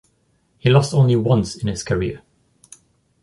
He 0.57 0.67
lost 0.71 0.95
only 0.95 1.15
once 1.15 1.55
in 1.57 1.67
his 1.67 1.83
career. 1.83 2.23